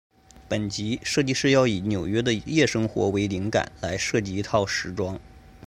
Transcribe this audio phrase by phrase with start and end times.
[0.49, 5.19] 本集设计师要以纽约的夜生活为灵感来设计一套时装。